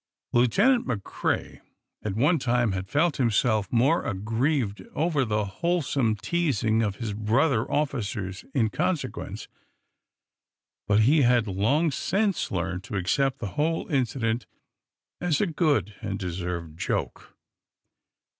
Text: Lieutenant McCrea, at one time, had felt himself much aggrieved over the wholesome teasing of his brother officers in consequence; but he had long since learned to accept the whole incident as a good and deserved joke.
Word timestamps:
Lieutenant 0.33 0.87
McCrea, 0.87 1.61
at 2.01 2.15
one 2.15 2.39
time, 2.39 2.71
had 2.71 2.89
felt 2.89 3.17
himself 3.17 3.71
much 3.71 4.03
aggrieved 4.03 4.81
over 4.95 5.23
the 5.23 5.45
wholesome 5.45 6.15
teasing 6.15 6.81
of 6.81 6.95
his 6.95 7.13
brother 7.13 7.69
officers 7.71 8.43
in 8.55 8.71
consequence; 8.71 9.47
but 10.87 11.01
he 11.01 11.21
had 11.21 11.45
long 11.45 11.91
since 11.91 12.49
learned 12.51 12.83
to 12.85 12.95
accept 12.95 13.37
the 13.37 13.49
whole 13.49 13.87
incident 13.89 14.47
as 15.19 15.39
a 15.39 15.45
good 15.45 15.93
and 16.01 16.17
deserved 16.17 16.79
joke. 16.79 17.37